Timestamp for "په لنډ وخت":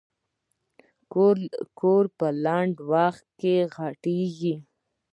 2.17-3.25